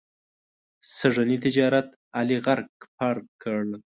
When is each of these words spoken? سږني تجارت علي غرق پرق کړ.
سږني 0.97 1.37
تجارت 1.45 1.87
علي 2.17 2.37
غرق 2.45 2.69
پرق 2.97 3.25
کړ. 3.41 3.61